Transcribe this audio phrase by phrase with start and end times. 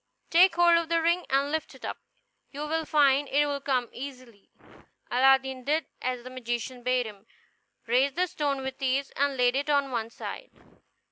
[0.31, 1.99] Take hold of the ring and lift it up;
[2.49, 4.49] you will find it will come easily."
[5.11, 7.27] Aladdin did as the magician bade him,
[7.85, 10.49] raised the stone with ease, and laid it on one side.